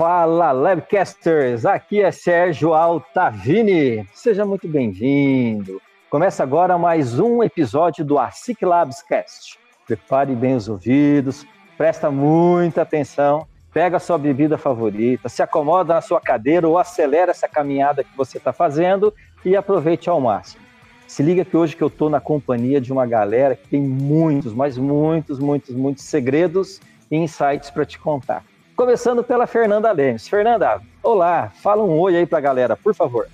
[0.00, 4.08] Fala Labcasters, aqui é Sérgio Altavini.
[4.14, 5.78] Seja muito bem-vindo.
[6.08, 9.58] Começa agora mais um episódio do ASIC Labs Cast.
[9.86, 11.46] Prepare bem os ouvidos,
[11.76, 17.32] presta muita atenção, pega a sua bebida favorita, se acomoda na sua cadeira ou acelera
[17.32, 19.12] essa caminhada que você está fazendo
[19.44, 20.64] e aproveite ao máximo.
[21.06, 24.54] Se liga que hoje que eu estou na companhia de uma galera que tem muitos,
[24.54, 26.80] mas muitos, muitos, muitos segredos
[27.10, 28.42] e insights para te contar.
[28.80, 30.26] Começando pela Fernanda Lemes.
[30.26, 33.28] Fernanda, olá, fala um oi aí para a galera, por favor.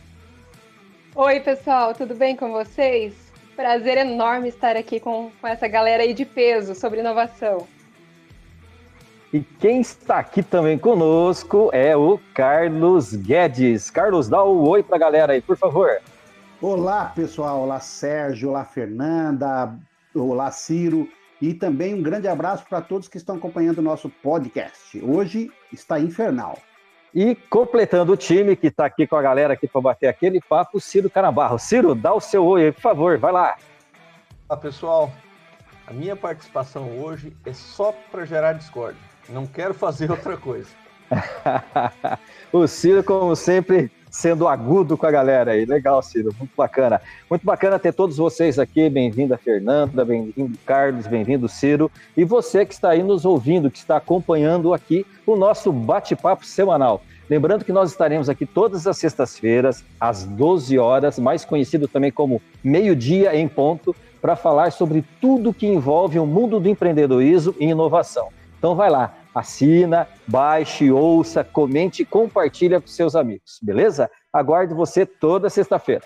[1.15, 3.15] Oi, pessoal, tudo bem com vocês?
[3.55, 7.65] Prazer enorme estar aqui com, com essa galera aí de peso sobre inovação.
[9.33, 13.89] E quem está aqui também conosco é o Carlos Guedes.
[13.89, 16.01] Carlos, dá um oi para a galera aí, por favor.
[16.61, 17.61] Olá, pessoal.
[17.61, 18.49] Olá, Sérgio.
[18.49, 19.73] Olá, Fernanda.
[20.13, 21.09] Olá, Ciro.
[21.41, 24.99] E também um grande abraço para todos que estão acompanhando o nosso podcast.
[25.03, 26.59] Hoje está infernal.
[27.15, 30.81] E completando o time que está aqui com a galera aqui para bater aquele papo,
[30.81, 31.59] Ciro Carabarro.
[31.59, 33.57] Ciro, dá o seu oi aí, por favor, vai lá.
[34.49, 35.13] Olá, pessoal.
[35.87, 39.01] A minha participação hoje é só para gerar discórdia.
[39.29, 40.71] Não quero fazer outra coisa.
[42.53, 45.65] o Ciro, como sempre, sendo agudo com a galera aí.
[45.65, 47.01] Legal, Ciro, muito bacana.
[47.29, 48.89] Muito bacana ter todos vocês aqui.
[48.89, 51.91] Bem-vinda, Fernanda, bem-vindo, Carlos, bem-vindo, Ciro.
[52.17, 57.03] E você que está aí nos ouvindo, que está acompanhando aqui o nosso bate-papo semanal.
[57.29, 62.41] Lembrando que nós estaremos aqui todas as sextas-feiras, às 12 horas, mais conhecido também como
[62.63, 68.29] meio-dia em ponto, para falar sobre tudo que envolve o mundo do empreendedorismo e inovação.
[68.59, 74.11] Então vai lá, assina, baixe, ouça, comente e compartilha com seus amigos, beleza?
[74.33, 76.05] Aguardo você toda sexta-feira.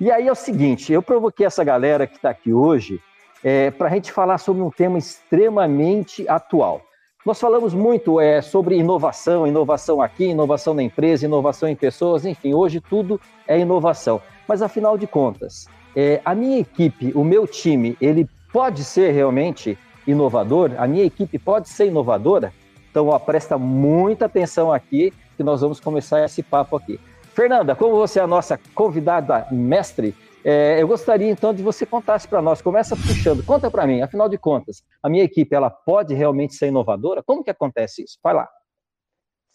[0.00, 3.00] E aí é o seguinte, eu provoquei essa galera que está aqui hoje
[3.42, 6.82] é, para a gente falar sobre um tema extremamente atual.
[7.24, 12.54] Nós falamos muito é, sobre inovação, inovação aqui, inovação na empresa, inovação em pessoas, enfim,
[12.54, 14.22] hoje tudo é inovação.
[14.46, 19.76] Mas afinal de contas, é, a minha equipe, o meu time, ele pode ser realmente
[20.06, 22.52] inovador, a minha equipe pode ser inovadora?
[22.90, 26.98] Então, ó, presta muita atenção aqui, que nós vamos começar esse papo aqui.
[27.34, 32.26] Fernanda, como você é a nossa convidada mestre, é, eu gostaria então de você contasse
[32.26, 36.14] para nós, começa puxando, conta para mim, afinal de contas, a minha equipe, ela pode
[36.14, 37.22] realmente ser inovadora?
[37.22, 38.18] Como que acontece isso?
[38.22, 38.48] Vai lá.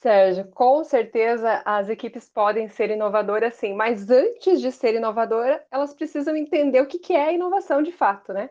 [0.01, 5.93] Sérgio, com certeza as equipes podem ser inovadoras sim, mas antes de ser inovadora, elas
[5.93, 8.49] precisam entender o que é inovação de fato, né?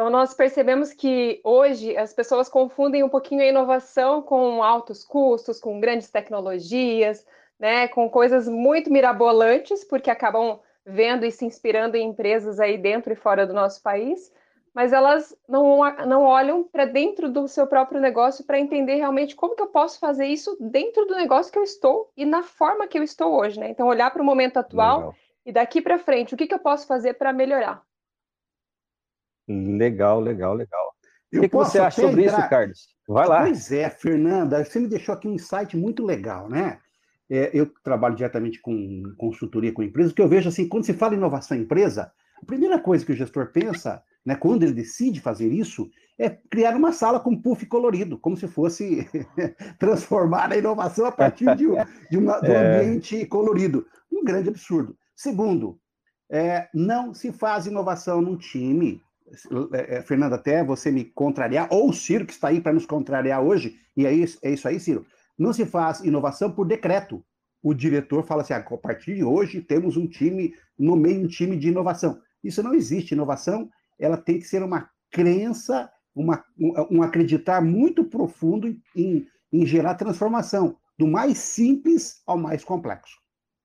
[0.00, 5.60] Então, nós percebemos que hoje as pessoas confundem um pouquinho a inovação com altos custos,
[5.60, 7.26] com grandes tecnologias,
[7.58, 13.12] né, com coisas muito mirabolantes, porque acabam vendo e se inspirando em empresas aí dentro
[13.12, 14.32] e fora do nosso país,
[14.72, 19.54] mas elas não, não olham para dentro do seu próprio negócio para entender realmente como
[19.54, 22.98] que eu posso fazer isso dentro do negócio que eu estou e na forma que
[22.98, 23.68] eu estou hoje, né?
[23.68, 25.14] Então, olhar para o momento atual Legal.
[25.44, 27.84] e daqui para frente, o que, que eu posso fazer para melhorar?
[29.50, 30.94] Legal, legal, legal.
[31.34, 32.38] o que, que você acha sobre entrar...
[32.38, 32.88] isso, Carlos?
[33.08, 33.42] Vai lá.
[33.42, 36.78] Pois é, Fernanda, você me deixou aqui um insight muito legal, né?
[37.28, 41.14] É, eu trabalho diretamente com consultoria com empresas, que eu vejo assim, quando se fala
[41.14, 45.20] em inovação em empresa, a primeira coisa que o gestor pensa, né, quando ele decide
[45.20, 49.08] fazer isso, é criar uma sala com puff colorido, como se fosse
[49.78, 51.66] transformar a inovação a partir de,
[52.10, 52.82] de, uma, de um é...
[52.82, 53.86] ambiente colorido.
[54.12, 54.96] Um grande absurdo.
[55.14, 55.78] Segundo,
[56.30, 59.00] é, não se faz inovação num time
[60.06, 63.78] Fernando, até você me contrariar, ou o Ciro, que está aí para nos contrariar hoje,
[63.96, 65.06] e é isso, é isso aí, Ciro.
[65.38, 67.24] Não se faz inovação por decreto.
[67.62, 71.26] O diretor fala assim: ah, a partir de hoje temos um time, no meio um
[71.26, 72.20] time de inovação.
[72.42, 73.12] Isso não existe.
[73.12, 73.68] Inovação
[73.98, 79.94] ela tem que ser uma crença, uma, um, um acreditar muito profundo em, em gerar
[79.94, 83.18] transformação, do mais simples ao mais complexo.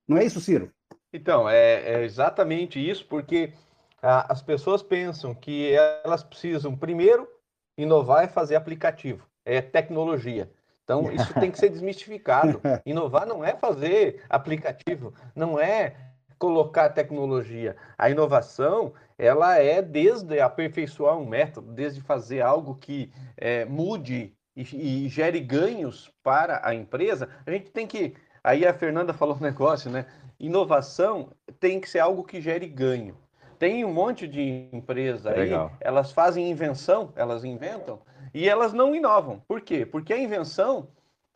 [0.08, 0.72] Não é isso, Ciro?
[1.12, 3.54] Então, é, é exatamente isso, porque
[4.06, 5.74] as pessoas pensam que
[6.04, 7.28] elas precisam primeiro
[7.78, 10.50] inovar e fazer aplicativo, é tecnologia.
[10.84, 12.62] Então, isso tem que ser desmistificado.
[12.86, 15.96] Inovar não é fazer aplicativo, não é
[16.38, 17.76] colocar tecnologia.
[17.98, 25.06] A inovação, ela é desde aperfeiçoar um método, desde fazer algo que é, mude e,
[25.06, 27.30] e gere ganhos para a empresa.
[27.48, 28.14] A gente tem que
[28.44, 30.06] aí a Fernanda falou um negócio, né?
[30.40, 33.18] Inovação tem que ser algo que gere ganho.
[33.58, 35.50] Tem um monte de empresa aí,
[35.80, 38.00] elas fazem invenção, elas inventam
[38.34, 39.42] e elas não inovam.
[39.48, 39.86] Por quê?
[39.86, 40.88] Porque a invenção,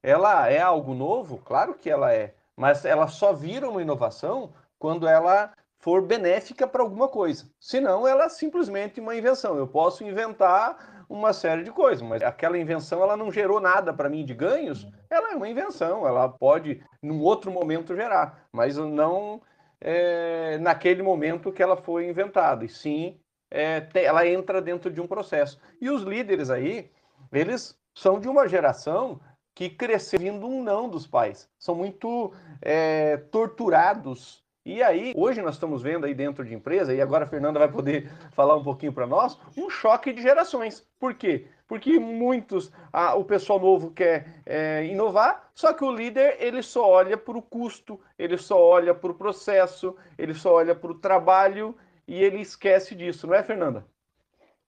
[0.04, 5.08] ela é algo novo, claro que ela é, mas ela só vira uma inovação quando
[5.08, 7.50] ela for benéfica para alguma coisa.
[7.60, 9.58] Senão, ela é simplesmente uma invenção.
[9.58, 14.10] Eu posso inventar uma série de coisas, mas aquela invenção ela não gerou nada para
[14.10, 14.86] mim de ganhos.
[15.10, 19.42] Ela é uma invenção, ela pode, num outro momento, gerar, mas não
[19.82, 22.66] é, naquele momento que ela foi inventada.
[22.66, 23.20] E sim,
[23.52, 25.60] é, ela entra dentro de um processo.
[25.82, 26.92] E os líderes aí,
[27.32, 29.20] eles são de uma geração
[29.56, 31.50] que cresceu vindo um não dos pais.
[31.58, 37.02] São muito é, torturados e aí, hoje nós estamos vendo aí dentro de empresa, e
[37.02, 40.86] agora a Fernanda vai poder falar um pouquinho para nós, um choque de gerações.
[41.00, 41.48] Por quê?
[41.68, 46.88] Porque muitos, ah, o pessoal novo quer é, inovar, só que o líder ele só
[46.88, 51.00] olha para o custo, ele só olha para o processo, ele só olha para o
[51.00, 51.76] trabalho
[52.08, 53.86] e ele esquece disso, não é, Fernanda?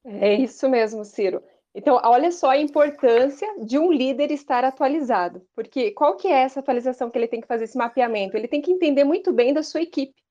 [0.03, 1.43] É isso mesmo, Ciro.
[1.73, 6.59] Então, olha só a importância de um líder estar atualizado, porque qual que é essa
[6.59, 8.35] atualização que ele tem que fazer esse mapeamento?
[8.35, 10.21] Ele tem que entender muito bem da sua equipe.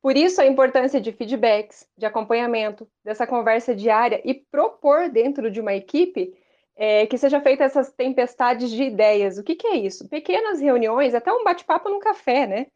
[0.00, 5.60] Por isso a importância de feedbacks, de acompanhamento, dessa conversa diária e propor dentro de
[5.60, 6.34] uma equipe
[6.74, 9.38] é, que seja feita essas tempestades de ideias.
[9.38, 10.08] O que, que é isso?
[10.08, 12.66] Pequenas reuniões, até um bate-papo num café, né?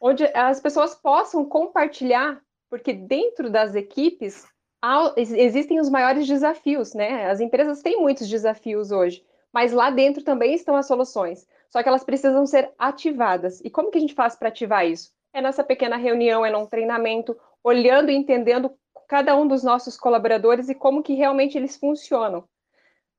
[0.00, 4.44] Onde as pessoas possam compartilhar, porque dentro das equipes
[5.16, 7.30] existem os maiores desafios, né?
[7.30, 11.46] As empresas têm muitos desafios hoje, mas lá dentro também estão as soluções.
[11.70, 13.60] Só que elas precisam ser ativadas.
[13.64, 15.12] E como que a gente faz para ativar isso?
[15.32, 18.70] É nessa pequena reunião, é num treinamento, olhando e entendendo
[19.08, 22.44] cada um dos nossos colaboradores e como que realmente eles funcionam.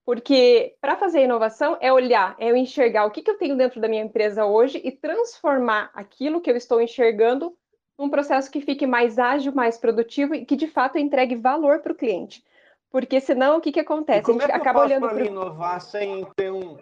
[0.06, 3.82] Porque para fazer inovação é olhar, é eu enxergar o que, que eu tenho dentro
[3.82, 7.58] da minha empresa hoje e transformar aquilo que eu estou enxergando
[7.98, 11.94] um processo que fique mais ágil, mais produtivo e que de fato entregue valor para
[11.94, 12.44] o cliente.
[12.92, 14.24] Porque senão o que, que acontece?
[14.24, 15.26] como a gente é que acaba olhando para pro...
[15.26, 16.78] inovar sem ter um.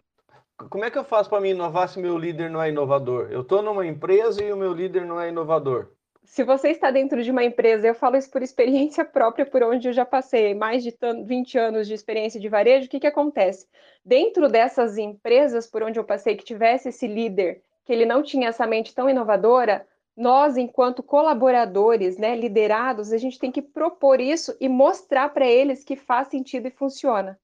[0.69, 3.27] Como é que eu faço para me inovar se meu líder não é inovador?
[3.31, 5.87] Eu estou numa empresa e o meu líder não é inovador.
[6.23, 9.87] Se você está dentro de uma empresa, eu falo isso por experiência própria, por onde
[9.87, 10.95] eu já passei mais de
[11.25, 13.67] 20 anos de experiência de varejo, o que, que acontece?
[14.05, 18.49] Dentro dessas empresas por onde eu passei, que tivesse esse líder, que ele não tinha
[18.49, 24.55] essa mente tão inovadora, nós, enquanto colaboradores, né, liderados, a gente tem que propor isso
[24.59, 27.39] e mostrar para eles que faz sentido e funciona.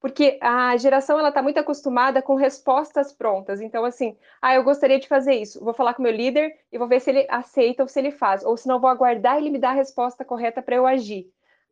[0.00, 3.60] Porque a geração ela está muito acostumada com respostas prontas.
[3.60, 5.62] Então, assim, ah, eu gostaria de fazer isso.
[5.64, 8.44] Vou falar com meu líder e vou ver se ele aceita ou se ele faz.
[8.44, 11.30] Ou se não, vou aguardar ele me dar a resposta correta para eu agir.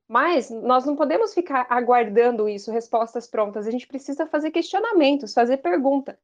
[0.08, 3.67] Mas nós não podemos ficar aguardando isso, respostas prontas.
[3.67, 6.19] A gente precisa fazer questionamentos, fazer pergunta.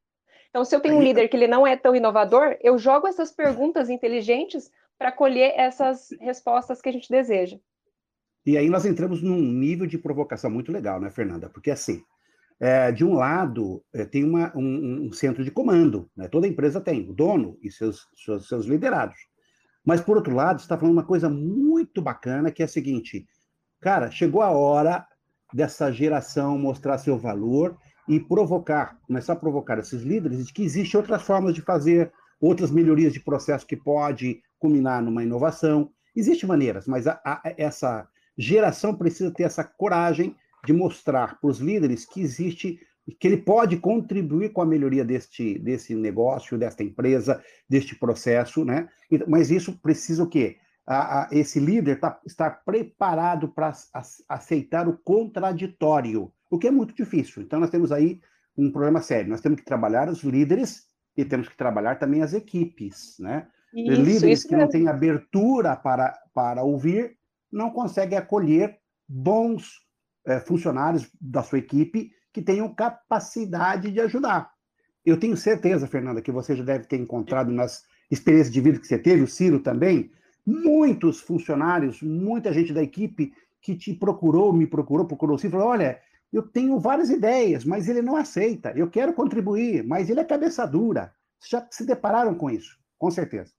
[0.51, 3.31] Então, se eu tenho um líder que ele não é tão inovador, eu jogo essas
[3.31, 7.57] perguntas inteligentes para colher essas respostas que a gente deseja.
[8.45, 11.49] E aí nós entramos num nível de provocação muito legal, né, Fernanda?
[11.49, 12.03] Porque assim,
[12.59, 16.27] é, de um lado é, tem uma, um, um, centro de comando, né?
[16.27, 19.17] toda empresa tem, o dono e seus, seus, seus liderados.
[19.85, 23.25] Mas por outro lado, está falando uma coisa muito bacana que é a seguinte,
[23.79, 25.07] cara, chegou a hora
[25.53, 27.77] dessa geração mostrar seu valor
[28.07, 32.71] e provocar, começar a provocar esses líderes de que existem outras formas de fazer, outras
[32.71, 35.91] melhorias de processo que pode culminar numa inovação.
[36.15, 40.35] Existem maneiras, mas a, a, essa geração precisa ter essa coragem
[40.65, 42.79] de mostrar para os líderes que existe,
[43.19, 48.87] que ele pode contribuir com a melhoria deste, desse negócio, desta empresa, deste processo, né?
[49.27, 50.57] Mas isso precisa o quê?
[50.85, 53.71] A, a, esse líder tá, estar preparado para
[54.29, 57.41] aceitar o contraditório, o que é muito difícil.
[57.41, 58.19] Então, nós temos aí
[58.57, 59.29] um problema sério.
[59.29, 63.47] Nós temos que trabalhar os líderes e temos que trabalhar também as equipes, né?
[63.73, 67.17] Isso, líderes isso que não têm abertura para, para ouvir
[67.49, 68.77] não conseguem acolher
[69.07, 69.79] bons
[70.25, 74.51] é, funcionários da sua equipe que tenham capacidade de ajudar.
[75.05, 78.87] Eu tenho certeza, Fernanda, que você já deve ter encontrado nas experiências de vida que
[78.87, 80.11] você teve, o Ciro também,
[80.45, 85.67] muitos funcionários, muita gente da equipe que te procurou, me procurou, procurou o Ciro, falou,
[85.69, 85.99] olha,
[86.31, 88.71] eu tenho várias ideias, mas ele não aceita.
[88.75, 91.13] Eu quero contribuir, mas ele é cabeça dura.
[91.47, 93.51] Já se depararam com isso, com certeza.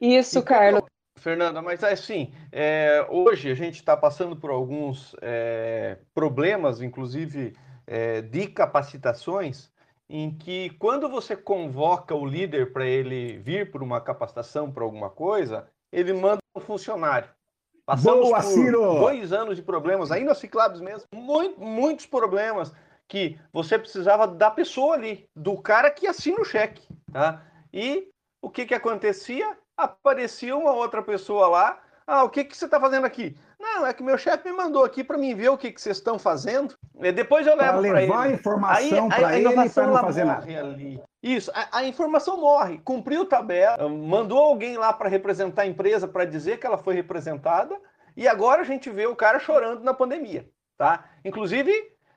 [0.00, 0.82] Isso, Carlos.
[1.18, 7.56] Fernanda, mas assim, é, hoje a gente está passando por alguns é, problemas, inclusive
[7.86, 9.72] é, de capacitações,
[10.08, 15.10] em que quando você convoca o líder para ele vir por uma capacitação para alguma
[15.10, 17.28] coisa, ele manda um funcionário.
[17.86, 18.80] Passamos Boa, por Ciro!
[18.98, 22.72] dois anos de problemas, aí nas Ciclabs mesmo, muito, muitos problemas
[23.06, 26.82] que você precisava da pessoa ali, do cara que assina o cheque.
[27.12, 27.40] Tá?
[27.72, 28.08] E
[28.42, 29.56] o que, que acontecia?
[29.76, 31.80] Aparecia uma outra pessoa lá.
[32.04, 33.36] Ah, o que, que você está fazendo aqui?
[33.58, 35.96] Não, é que meu chefe me mandou aqui para mim ver o que, que vocês
[35.96, 36.74] estão fazendo.
[37.00, 37.92] E depois eu levo para ele.
[37.92, 40.44] levar a informação para ele para não fazer nada.
[40.60, 41.00] Ali.
[41.26, 42.78] Isso, a, a, informação morre.
[42.78, 47.76] Cumpriu tabela, mandou alguém lá para representar a empresa para dizer que ela foi representada.
[48.16, 50.48] E agora a gente vê o cara chorando na pandemia.
[50.78, 51.04] Tá?
[51.24, 51.72] Inclusive,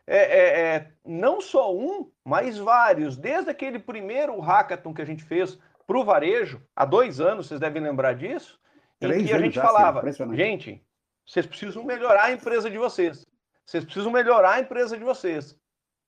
[0.05, 3.17] é, é, é, não só um, mas vários.
[3.17, 7.59] Desde aquele primeiro hackathon que a gente fez para o varejo, há dois anos, vocês
[7.59, 8.59] devem lembrar disso,
[8.99, 10.85] Três em que a gente falava, gente,
[11.25, 13.25] vocês precisam melhorar a empresa de vocês.
[13.65, 15.57] Vocês precisam melhorar a empresa de vocês.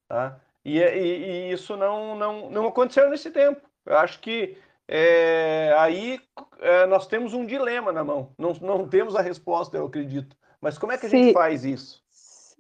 [0.08, 0.40] Tá?
[0.64, 3.62] E, e, e isso não, não, não aconteceu nesse tempo.
[3.86, 6.20] Eu acho que é, aí
[6.60, 8.34] é, nós temos um dilema na mão.
[8.38, 10.36] Não, não temos a resposta, eu acredito.
[10.60, 11.24] Mas como é que a Sim.
[11.24, 12.04] gente faz isso?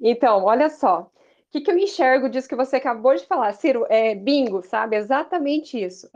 [0.01, 1.12] Então, olha só.
[1.51, 3.86] O que, que eu enxergo disso que você acabou de falar, Ciro?
[3.89, 4.96] É bingo, sabe?
[4.96, 6.10] Exatamente isso.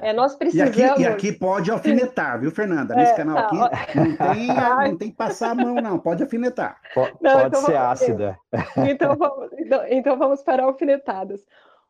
[0.00, 0.76] É, nós precisamos.
[0.78, 2.94] e, aqui, e aqui pode alfinetar, viu, Fernanda?
[2.94, 4.46] Nesse é, canal tá, aqui não tem,
[4.92, 5.98] não tem que passar a mão, não.
[5.98, 6.80] Pode alfinetar.
[6.94, 8.38] Pode, não, pode então ser vamos, ácida.
[8.88, 11.44] Então vamos, então, então vamos para alfinetadas.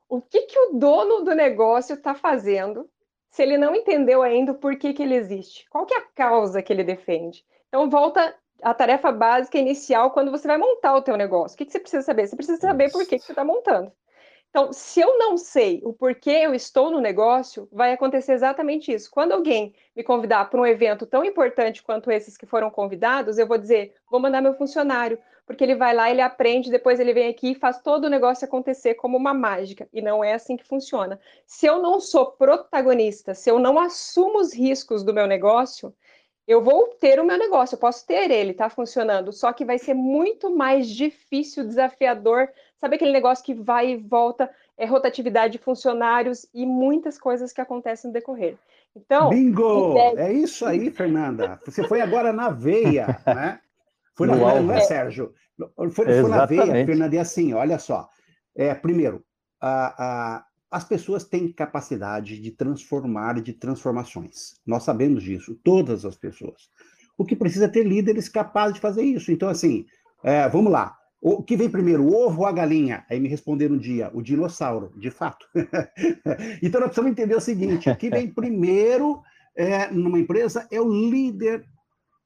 [0.08, 2.88] O que, que o dono do negócio está fazendo
[3.30, 5.68] se ele não entendeu ainda o porquê que ele existe?
[5.68, 7.44] Qual que é a causa que ele defende?
[7.68, 11.54] Então volta a tarefa básica inicial quando você vai montar o teu negócio.
[11.54, 12.26] O que, que você precisa saber?
[12.26, 13.92] Você precisa saber por que, que você está montando.
[14.50, 19.10] Então, se eu não sei o porquê eu estou no negócio, vai acontecer exatamente isso.
[19.10, 23.46] Quando alguém me convidar para um evento tão importante quanto esses que foram convidados, eu
[23.46, 27.28] vou dizer, vou mandar meu funcionário, porque ele vai lá, ele aprende, depois ele vem
[27.28, 29.86] aqui e faz todo o negócio acontecer como uma mágica.
[29.92, 31.20] E não é assim que funciona.
[31.44, 35.94] Se eu não sou protagonista, se eu não assumo os riscos do meu negócio,
[36.46, 39.78] eu vou ter o meu negócio, eu posso ter ele, tá funcionando, só que vai
[39.78, 42.48] ser muito mais difícil, desafiador,
[42.80, 44.48] sabe aquele negócio que vai e volta,
[44.78, 48.56] é rotatividade de funcionários e muitas coisas que acontecem no decorrer.
[48.94, 49.98] Então, bingo!
[50.16, 51.60] É isso aí, Fernanda.
[51.66, 53.60] Você foi agora na veia, né?
[54.14, 55.34] Foi na veia, não é, Sérgio?
[55.76, 58.08] Foi, foi na veia, Fernanda, e assim, olha só.
[58.54, 59.22] É, primeiro,
[59.60, 64.60] a, a, as pessoas têm capacidade de transformar, de transformações.
[64.66, 66.68] Nós sabemos disso, todas as pessoas.
[67.16, 69.32] O que precisa é ter líderes capazes de fazer isso.
[69.32, 69.86] Então, assim,
[70.22, 70.96] é, vamos lá.
[71.20, 73.04] O que vem primeiro, o ovo ou a galinha?
[73.08, 75.46] Aí me responderam um dia, o dinossauro, de fato.
[76.62, 79.22] então, nós precisamos entender o seguinte: o que vem primeiro
[79.56, 81.64] é, numa empresa é o líder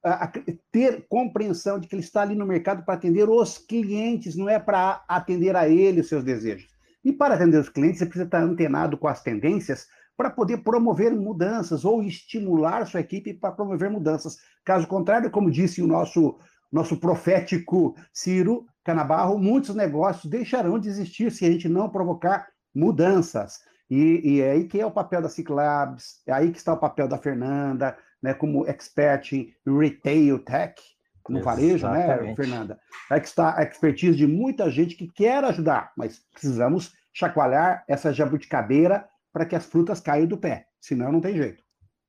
[0.03, 0.33] a, a,
[0.73, 4.59] ter compreensão de que ele está ali no mercado para atender os clientes, não é
[4.59, 6.70] para atender a ele os seus desejos.
[7.05, 11.15] E para atender os clientes, você precisa estar antenado com as tendências para poder promover
[11.15, 14.37] mudanças ou estimular sua equipe para promover mudanças.
[14.65, 16.39] Caso contrário, como disse o nosso,
[16.71, 23.61] nosso profético Ciro Canabarro, muitos negócios deixarão de existir se a gente não provocar mudanças.
[23.89, 26.79] E, e é aí que é o papel da Ciclabs, é aí que está o
[26.79, 30.81] papel da Fernanda, né, como expert em retail tech,
[31.29, 32.79] no varejo, né, Fernanda?
[33.11, 38.13] É que está a expertise de muita gente que quer ajudar, mas precisamos chacoalhar essa
[38.13, 41.63] jabuticabeira para que as frutas caiam do pé, senão não tem jeito.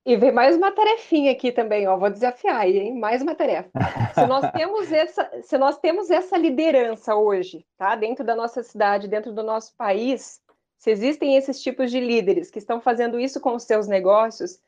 [0.04, 2.98] E vem mais uma tarefinha aqui também, ó, vou desafiar aí, hein?
[2.98, 3.70] Mais uma tarefa.
[4.14, 7.94] Se nós temos essa, se nós temos essa liderança hoje, tá?
[7.94, 10.40] Dentro da nossa cidade, dentro do nosso país,
[10.76, 14.60] se existem esses tipos de líderes que estão fazendo isso com os seus negócios,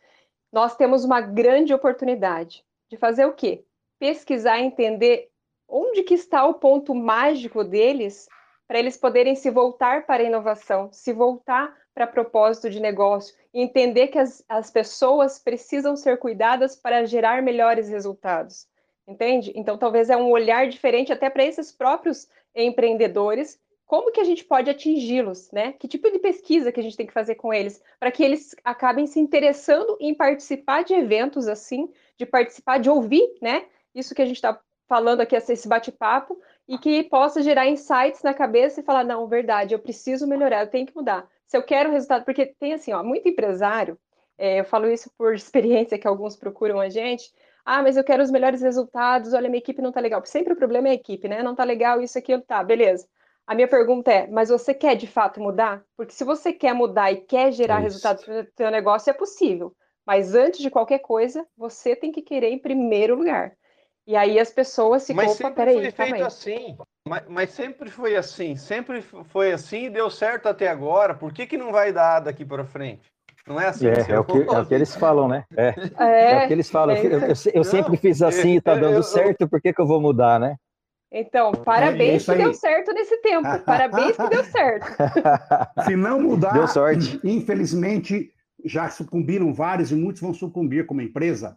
[0.53, 3.65] nós temos uma grande oportunidade de fazer o quê?
[3.99, 5.31] Pesquisar, entender
[5.69, 8.29] onde que está o ponto mágico deles,
[8.67, 14.09] para eles poderem se voltar para a inovação, se voltar para propósito de negócio, entender
[14.09, 18.67] que as, as pessoas precisam ser cuidadas para gerar melhores resultados.
[19.07, 19.53] Entende?
[19.55, 23.61] Então, talvez é um olhar diferente até para esses próprios empreendedores.
[23.87, 25.75] Como que a gente pode atingi-los, né?
[25.75, 28.57] Que tipo de pesquisa que a gente tem que fazer com eles para que eles
[28.65, 33.67] acabem se interessando em participar de eventos assim, de participar, de ouvir, né?
[33.95, 34.59] Isso que a gente está
[34.89, 39.75] falando aqui, esse bate-papo, e que possa gerar insights na cabeça e falar, não, verdade,
[39.75, 41.29] eu preciso melhorar, eu tenho que mudar.
[41.47, 43.99] Se eu quero resultado, porque tem assim, ó, muito empresário,
[44.37, 47.33] é, eu falo isso por experiência que alguns procuram a gente,
[47.65, 50.23] ah, mas eu quero os melhores resultados, olha, minha equipe não tá legal.
[50.27, 51.43] Sempre o problema é a equipe, né?
[51.43, 53.09] Não tá legal, isso, aquilo, tá, beleza.
[53.47, 55.83] A minha pergunta é, mas você quer de fato mudar?
[55.97, 57.85] Porque se você quer mudar e quer gerar isso.
[57.85, 59.75] resultados para o seu negócio, é possível.
[60.07, 63.57] Mas antes de qualquer coisa, você tem que querer em primeiro lugar.
[64.07, 66.23] E aí as pessoas ficam, mas opa, peraí, foi feito aí.
[66.23, 66.77] assim.
[67.09, 71.15] Mas, mas, sempre foi assim, sempre foi assim e deu certo até agora.
[71.15, 73.11] Por que, que não vai dar daqui para frente?
[73.47, 73.87] Não é assim?
[73.87, 75.45] É, é, o que, é o que eles falam, né?
[75.57, 76.97] É, é, é o que eles falam.
[76.97, 79.87] É eu, eu, eu, sempre fiz assim e tá dando certo, por que, que eu
[79.87, 80.57] vou mudar, né?
[81.13, 83.47] Então, parabéns que deu certo nesse tempo.
[83.65, 84.87] Parabéns que deu certo.
[85.87, 87.21] Se não mudar, deu sorte.
[87.23, 88.33] infelizmente,
[88.65, 91.55] já sucumbiram vários e muitos vão sucumbir como empresa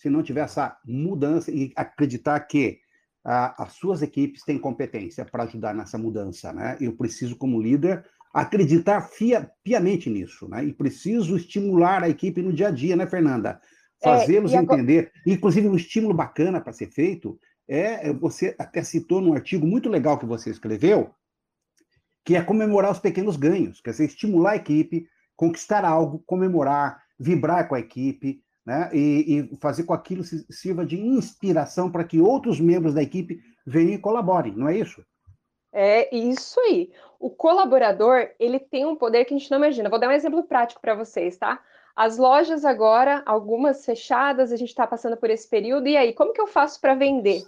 [0.00, 2.78] se não tiver essa mudança e acreditar que
[3.22, 6.78] ah, as suas equipes têm competência para ajudar nessa mudança, né?
[6.80, 8.02] Eu preciso, como líder,
[8.32, 10.64] acreditar fia, piamente nisso, né?
[10.64, 13.60] E preciso estimular a equipe no dia a dia, né, Fernanda?
[14.02, 15.12] É, Fazê-los é, entender.
[15.26, 17.38] Inclusive, um estímulo bacana para ser feito
[17.68, 21.14] é, você até citou num artigo muito legal que você escreveu,
[22.24, 27.68] que é comemorar os pequenos ganhos, quer dizer, estimular a equipe, conquistar algo, comemorar, vibrar
[27.68, 28.88] com a equipe, né?
[28.92, 33.94] E, e fazer com aquilo sirva de inspiração para que outros membros da equipe venham
[33.94, 35.04] e colaborem, não é isso?
[35.72, 36.92] É isso aí.
[37.18, 39.90] O colaborador, ele tem um poder que a gente não imagina.
[39.90, 41.60] Vou dar um exemplo prático para vocês, tá?
[41.96, 45.88] As lojas agora, algumas fechadas, a gente está passando por esse período.
[45.88, 47.42] E aí, como que eu faço para vender?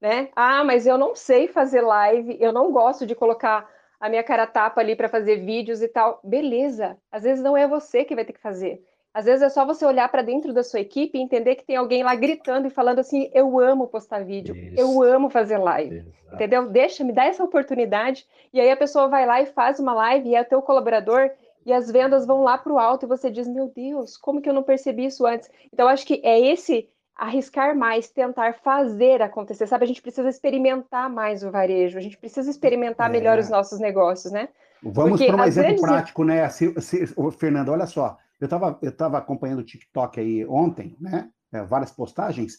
[0.00, 0.28] Né?
[0.34, 4.44] Ah, mas eu não sei fazer live, eu não gosto de colocar a minha cara
[4.44, 6.18] tapa ali para fazer vídeos e tal.
[6.24, 8.84] Beleza, às vezes não é você que vai ter que fazer.
[9.14, 11.76] Às vezes é só você olhar para dentro da sua equipe e entender que tem
[11.76, 14.74] alguém lá gritando e falando assim: eu amo postar vídeo, Isso.
[14.76, 15.98] eu amo fazer live.
[15.98, 16.34] Exato.
[16.34, 16.68] Entendeu?
[16.68, 18.26] Deixa, me dá essa oportunidade.
[18.52, 21.30] E aí a pessoa vai lá e faz uma live e é teu colaborador
[21.64, 24.48] e as vendas vão lá para o alto e você diz: meu Deus, como que
[24.48, 25.48] eu não percebi isso antes?
[25.72, 29.84] Então, acho que é esse arriscar mais, tentar fazer acontecer, sabe?
[29.84, 33.12] A gente precisa experimentar mais o varejo, a gente precisa experimentar é.
[33.12, 34.48] melhor os nossos negócios, né?
[34.82, 36.48] Vamos para um exemplo prático, né?
[36.48, 37.06] Se, se,
[37.38, 38.18] Fernando, olha só.
[38.40, 41.30] Eu estava eu tava acompanhando o TikTok aí ontem, né?
[41.52, 42.58] É, várias postagens,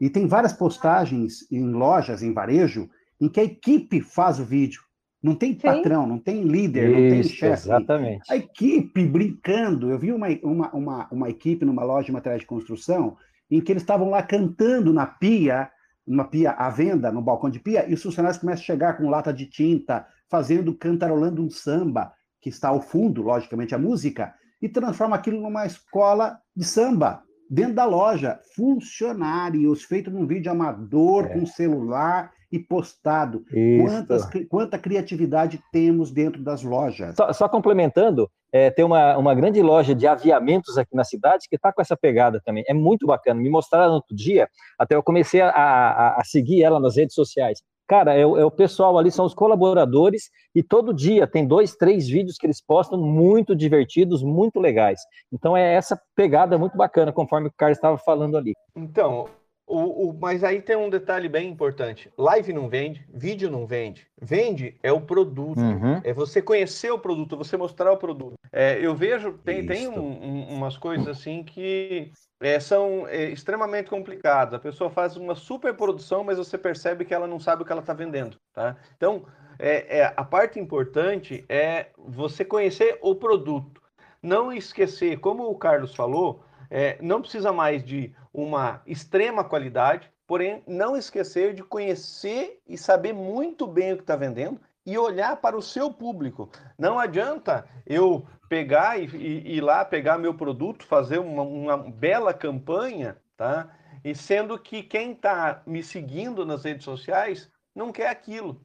[0.00, 2.88] e tem várias postagens em lojas, em varejo,
[3.20, 4.82] em que a equipe faz o vídeo.
[5.22, 5.60] Não tem Sim.
[5.60, 7.68] patrão, não tem líder, Isso, não tem chefe.
[7.68, 8.32] Exatamente.
[8.32, 9.90] A equipe brincando.
[9.90, 13.16] Eu vi uma, uma, uma, uma equipe numa loja de materiais de construção
[13.50, 15.70] em que eles estavam lá cantando na pia,
[16.06, 19.08] numa pia à venda, no balcão de pia, e os funcionários começam a chegar com
[19.08, 24.68] lata de tinta, fazendo, cantarolando um samba, que está ao fundo, logicamente, a música, e
[24.68, 28.40] transforma aquilo numa escola de samba dentro da loja.
[28.54, 31.28] Funcionários, feito num vídeo amador, é.
[31.28, 33.44] com celular e postado.
[33.82, 37.14] Quantas, quanta criatividade temos dentro das lojas.
[37.16, 41.56] Só, só complementando, é, tem uma, uma grande loja de aviamentos aqui na cidade que
[41.56, 42.64] está com essa pegada também.
[42.68, 43.40] É muito bacana.
[43.40, 47.60] Me mostraram outro dia, até eu comecei a, a, a seguir ela nas redes sociais.
[47.86, 52.08] Cara, é, é, o pessoal ali, são os colaboradores, e todo dia tem dois, três
[52.08, 55.00] vídeos que eles postam muito divertidos, muito legais.
[55.32, 58.54] Então é essa pegada muito bacana, conforme o Carlos estava falando ali.
[58.74, 59.26] Então,
[59.66, 64.06] o, o, mas aí tem um detalhe bem importante: live não vende, vídeo não vende.
[64.20, 66.00] Vende é o produto, uhum.
[66.04, 68.34] é você conhecer o produto, você mostrar o produto.
[68.52, 73.90] É, eu vejo, tem, tem um, um, umas coisas assim que é, são é, extremamente
[73.90, 74.54] complicadas.
[74.54, 77.72] A pessoa faz uma super produção, mas você percebe que ela não sabe o que
[77.72, 78.38] ela está vendendo.
[78.54, 78.76] Tá?
[78.96, 79.24] Então,
[79.58, 83.82] é, é, a parte importante é você conhecer o produto.
[84.22, 90.62] Não esquecer, como o Carlos falou, é, não precisa mais de uma extrema qualidade, porém
[90.66, 95.56] não esquecer de conhecer e saber muito bem o que está vendendo e olhar para
[95.56, 96.48] o seu público.
[96.78, 103.16] Não adianta eu pegar e, ir lá pegar meu produto, fazer uma, uma bela campanha,
[103.36, 103.68] tá?
[104.04, 108.60] E sendo que quem está me seguindo nas redes sociais não quer aquilo.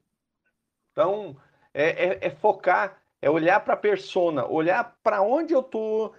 [0.92, 1.36] Então,
[1.74, 6.14] é, é, é focar, é olhar para a persona, olhar para onde eu estou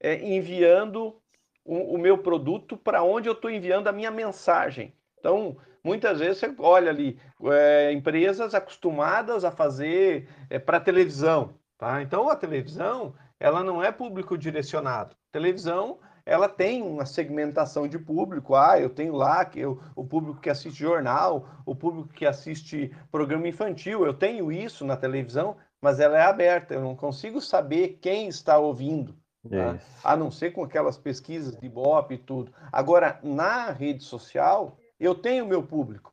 [0.00, 1.20] é, enviando
[1.64, 4.94] o, o meu produto para onde eu estou enviando a minha mensagem.
[5.18, 12.02] Então, muitas vezes você olha ali é, empresas acostumadas a fazer é, para televisão, tá?
[12.02, 15.16] Então a televisão ela não é público direcionado.
[15.32, 18.54] Televisão ela tem uma segmentação de público.
[18.54, 22.96] Ah, eu tenho lá que eu, o público que assiste jornal, o público que assiste
[23.10, 24.06] programa infantil.
[24.06, 26.74] Eu tenho isso na televisão, mas ela é aberta.
[26.74, 29.14] Eu não consigo saber quem está ouvindo.
[29.48, 29.78] Tá?
[30.02, 32.52] A não ser com aquelas pesquisas de Ibope e tudo.
[32.72, 36.12] Agora, na rede social, eu tenho meu público.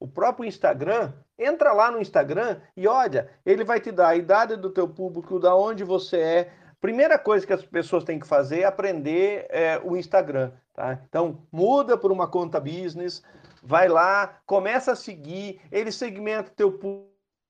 [0.00, 4.56] O próprio Instagram, entra lá no Instagram e olha, ele vai te dar a idade
[4.56, 6.52] do teu público, da onde você é.
[6.80, 10.50] Primeira coisa que as pessoas têm que fazer é aprender é, o Instagram.
[10.74, 10.98] Tá?
[11.08, 13.22] Então, muda por uma conta business,
[13.62, 16.72] vai lá, começa a seguir, ele segmenta teu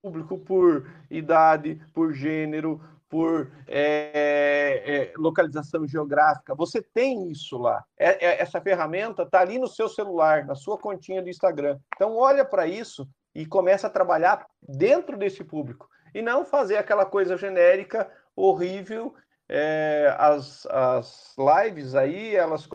[0.03, 2.81] público por idade, por gênero,
[3.13, 6.55] por é, é, localização geográfica.
[6.55, 7.85] Você tem isso lá.
[7.99, 11.79] É, é essa ferramenta está ali no seu celular, na sua continha do Instagram.
[11.95, 15.87] Então, olha para isso e começa a trabalhar dentro desse público.
[16.15, 19.15] E não fazer aquela coisa genérica, horrível.
[19.47, 22.67] É, as, as lives aí, elas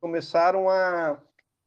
[0.00, 1.18] começaram a,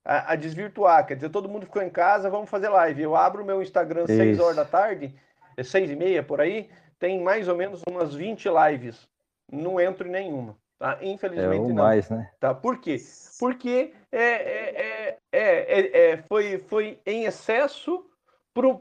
[0.04, 1.06] a, a, desvirtuar.
[1.06, 3.04] Quer dizer, todo mundo ficou em casa, vamos fazer live.
[3.04, 5.16] Eu abro o meu Instagram às 6 horas da tarde,
[5.56, 9.08] é 6 e meia por aí, tem mais ou menos umas 20 lives.
[9.52, 10.58] não entro em nenhuma.
[10.80, 11.00] Tá?
[11.02, 11.84] Infelizmente é não.
[11.84, 12.30] Mais, né?
[12.40, 12.54] Tá?
[12.54, 12.98] Por quê?
[13.40, 18.06] Porque é, é, é, é, foi, foi em excesso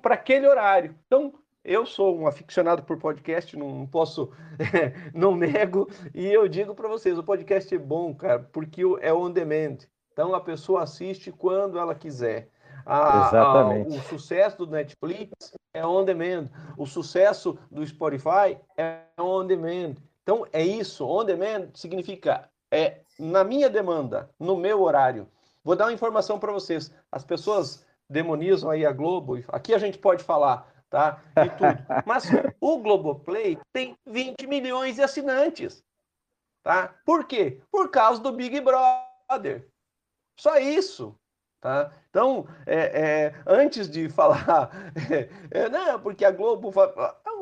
[0.03, 0.95] para aquele horário.
[1.07, 1.33] Então,
[1.65, 4.31] eu sou um aficionado por podcast, não posso,
[5.13, 9.31] não nego, e eu digo para vocês, o podcast é bom, cara, porque é on
[9.31, 9.79] demand.
[10.13, 12.49] Então a pessoa assiste quando ela quiser.
[12.85, 13.97] A, Exatamente.
[13.97, 16.49] A, o sucesso do Netflix é on demand.
[16.77, 19.95] O sucesso do Spotify é on demand.
[20.23, 21.07] Então é isso.
[21.07, 25.29] On demand significa é na minha demanda, no meu horário.
[25.65, 26.93] Vou dar uma informação para vocês.
[27.11, 29.43] As pessoas demonizam aí a Globo.
[29.49, 31.21] Aqui a gente pode falar tá?
[31.37, 31.87] E tudo.
[32.07, 32.25] Mas
[32.61, 35.85] o Globoplay tem 20 milhões de assinantes,
[36.63, 36.95] tá?
[37.05, 37.61] Por quê?
[37.71, 39.69] Por causa do Big Brother.
[40.39, 41.19] Só isso,
[41.61, 41.93] tá?
[42.17, 44.71] Então, é, é, antes de falar,
[45.51, 46.73] é, não, porque a Globo,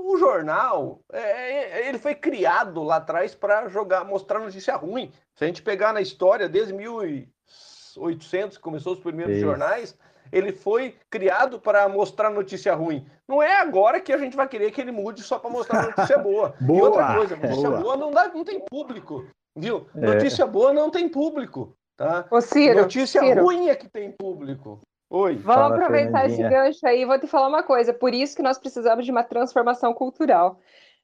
[0.04, 5.12] o jornal, é, é, ele foi criado lá atrás para jogar, mostrar notícia ruim.
[5.36, 9.46] Se a gente pegar na história, desde 1800 começou os primeiros isso.
[9.46, 9.96] jornais,
[10.32, 13.06] ele foi criado para mostrar notícia ruim.
[13.28, 16.18] Não é agora que a gente vai querer que ele mude só para mostrar notícia
[16.18, 16.52] boa.
[16.60, 16.78] boa.
[16.78, 19.86] E outra coisa, notícia boa, boa não, dá, não tem público, viu?
[19.94, 20.00] É.
[20.00, 22.26] Notícia boa não tem público, tá?
[22.30, 23.44] Ô, Ciro, notícia Ciro.
[23.44, 24.80] ruim é que tem público.
[25.10, 25.36] Oi.
[25.36, 27.92] Vamos Fala, aproveitar esse gancho aí e vou te falar uma coisa.
[27.92, 30.58] Por isso que nós precisamos de uma transformação cultural.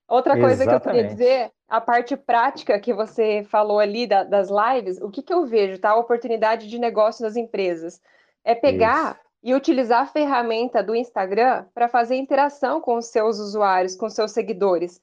[0.08, 0.82] Outra coisa Exatamente.
[0.82, 5.08] que eu queria dizer, a parte prática que você falou ali da, das lives, o
[5.08, 5.90] que, que eu vejo, tá?
[5.90, 8.00] A oportunidade de negócio das empresas
[8.42, 9.20] é pegar Isso.
[9.44, 14.14] e utilizar a ferramenta do Instagram para fazer interação com os seus usuários, com os
[14.14, 15.00] seus seguidores.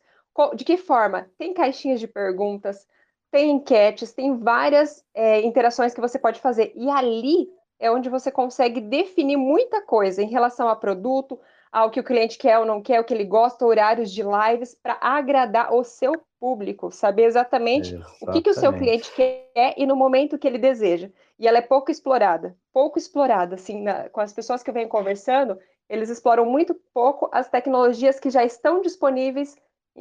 [0.56, 1.30] De que forma?
[1.38, 2.86] Tem caixinhas de perguntas,
[3.32, 6.72] tem enquetes, tem várias é, interações que você pode fazer.
[6.76, 11.40] E ali é onde você consegue definir muita coisa em relação a produto,
[11.72, 14.74] ao que o cliente quer ou não quer, o que ele gosta, horários de lives,
[14.74, 19.74] para agradar o seu público, saber exatamente, exatamente, o que, que o seu cliente quer
[19.76, 21.10] e no momento que ele deseja.
[21.38, 24.90] E ela é pouco explorada, pouco explorada, assim, na, com as pessoas que eu venho
[24.90, 25.60] conversando,
[25.90, 29.56] eles exploram muito pouco as tecnologias que já estão disponíveis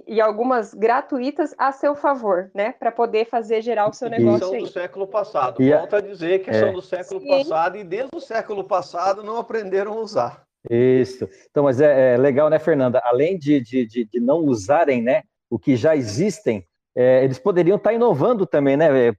[0.06, 4.46] e algumas gratuitas a seu favor, né, para poder fazer gerar o seu negócio.
[4.46, 4.60] são aí.
[4.60, 5.62] do século passado.
[5.62, 6.60] E Volto a dizer que é.
[6.60, 7.28] são do século Sim.
[7.28, 10.42] passado e desde o século passado não aprenderam a usar.
[10.68, 11.28] Isso.
[11.50, 13.00] Então, mas é, é legal, né, Fernanda?
[13.04, 17.76] Além de, de, de, de, não usarem, né, o que já existem, é, eles poderiam
[17.76, 19.08] estar inovando também, né?
[19.08, 19.12] É,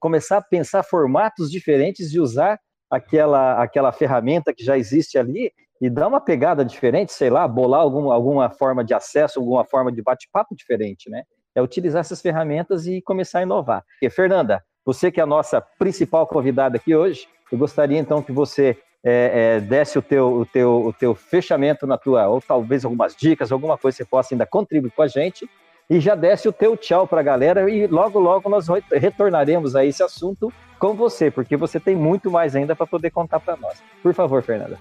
[0.00, 2.58] começar a pensar formatos diferentes de usar
[2.90, 7.80] aquela, aquela ferramenta que já existe ali e dar uma pegada diferente, sei lá, bolar
[7.80, 11.22] algum, alguma forma de acesso, alguma forma de bate-papo diferente, né?
[11.54, 13.84] É utilizar essas ferramentas e começar a inovar.
[14.00, 18.32] E, Fernanda, você que é a nossa principal convidada aqui hoje, eu gostaria então que
[18.32, 22.84] você é, é, desse o teu, o, teu, o teu fechamento na tua, ou talvez
[22.84, 25.48] algumas dicas, alguma coisa que você possa ainda contribuir com a gente,
[25.88, 29.84] e já desse o teu tchau para a galera, e logo, logo nós retornaremos a
[29.84, 33.80] esse assunto com você, porque você tem muito mais ainda para poder contar para nós.
[34.02, 34.78] Por favor, Fernanda.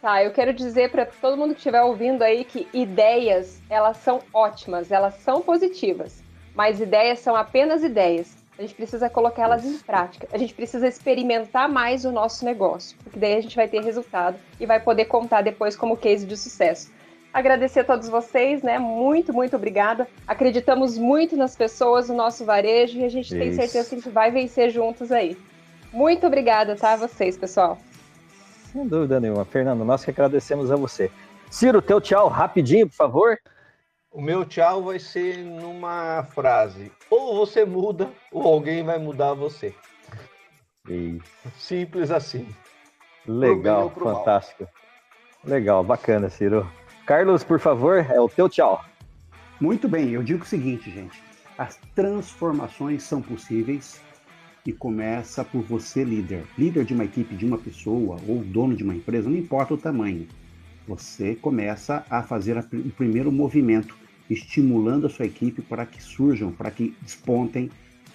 [0.00, 4.20] Tá, eu quero dizer para todo mundo que estiver ouvindo aí que ideias, elas são
[4.32, 6.22] ótimas, elas são positivas,
[6.54, 8.36] mas ideias são apenas ideias.
[8.58, 10.26] A gente precisa colocar elas em prática.
[10.32, 14.38] A gente precisa experimentar mais o nosso negócio, porque daí a gente vai ter resultado
[14.58, 16.90] e vai poder contar depois como case de sucesso.
[17.34, 18.78] Agradecer a todos vocês, né?
[18.78, 20.08] Muito, muito obrigada.
[20.26, 23.38] Acreditamos muito nas pessoas, no nosso varejo e a gente Isso.
[23.38, 25.36] tem certeza que a gente vai vencer juntos aí.
[25.92, 26.94] Muito obrigada, tá?
[26.94, 27.76] A vocês, pessoal.
[28.72, 29.44] Sem dúvida nenhuma.
[29.44, 31.10] Fernando, nós que agradecemos a você.
[31.50, 33.38] Ciro, teu tchau rapidinho, por favor.
[34.10, 39.74] O meu tchau vai ser numa frase: ou você muda, ou alguém vai mudar você.
[40.88, 41.20] E...
[41.58, 42.48] Simples assim.
[43.26, 44.64] Legal, fantástico.
[44.64, 44.72] Mal.
[45.44, 46.70] Legal, bacana, Ciro.
[47.04, 48.84] Carlos, por favor, é o teu tchau.
[49.60, 51.22] Muito bem, eu digo o seguinte, gente:
[51.56, 54.00] as transformações são possíveis
[54.66, 56.44] e começa por você, líder.
[56.58, 59.78] Líder de uma equipe, de uma pessoa ou dono de uma empresa, não importa o
[59.78, 60.26] tamanho.
[60.86, 63.96] Você começa a fazer o primeiro movimento
[64.28, 67.70] estimulando a sua equipe para que surjam, para que despontem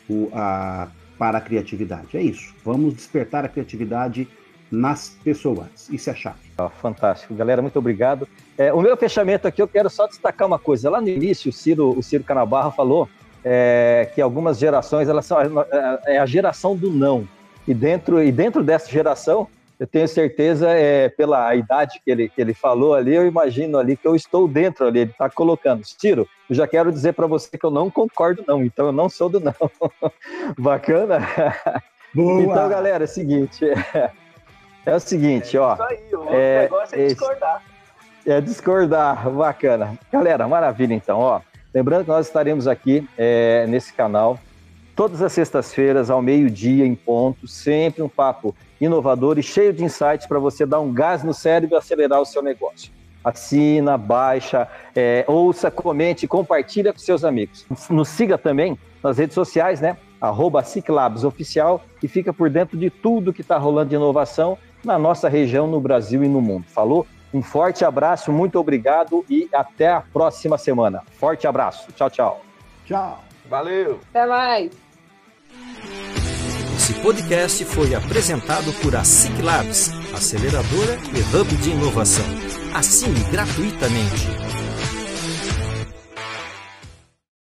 [0.10, 2.18] o, a, para a criatividade.
[2.18, 2.54] É isso.
[2.64, 4.28] Vamos despertar a criatividade
[4.70, 5.90] nas pessoas.
[5.90, 6.40] Isso é chave.
[6.82, 7.34] Fantástico.
[7.34, 8.28] Galera, muito obrigado.
[8.58, 10.90] É, o meu fechamento aqui, eu quero só destacar uma coisa.
[10.90, 13.10] Lá no início, o Ciro, o Ciro Canabarra falou
[13.44, 17.28] é, que algumas gerações, elas são é, é a geração do não.
[17.68, 19.48] E dentro, e dentro dessa geração,
[19.80, 23.98] eu tenho certeza, é, pela idade que ele, que ele falou ali, eu imagino ali
[23.98, 25.82] que eu estou dentro ali, ele está colocando.
[25.82, 29.10] Tiro, eu já quero dizer para você que eu não concordo não, então eu não
[29.10, 29.56] sou do não.
[30.58, 31.20] Bacana?
[32.14, 32.44] Boa.
[32.44, 34.12] Então, galera, é o seguinte, é,
[34.86, 35.74] é o seguinte, é ó.
[35.74, 37.64] Isso aí, o é, negócio é discordar.
[38.24, 39.98] É discordar, bacana.
[40.12, 41.42] Galera, maravilha então, ó.
[41.74, 44.40] Lembrando que nós estaremos aqui é, nesse canal
[44.96, 50.28] todas as sextas-feiras, ao meio-dia, em ponto, sempre um papo inovador e cheio de insights
[50.28, 52.92] para você dar um gás no cérebro e acelerar o seu negócio.
[53.24, 57.66] Assina, baixa, é, ouça, comente, compartilha com seus amigos.
[57.90, 59.98] Nos siga também nas redes sociais, né?
[60.20, 65.00] Arroba Ciclabs Oficial e fica por dentro de tudo que está rolando de inovação na
[65.00, 66.66] nossa região, no Brasil e no mundo.
[66.68, 67.08] Falou?
[67.34, 71.02] Um forte abraço, muito obrigado e até a próxima semana.
[71.18, 71.92] Forte abraço.
[71.94, 72.42] Tchau, tchau.
[72.86, 73.24] Tchau.
[73.50, 74.00] Valeu.
[74.10, 74.72] Até mais.
[76.76, 82.26] Esse podcast foi apresentado por a Ciclabs, aceleradora e hub de inovação.
[82.74, 84.61] Assine gratuitamente.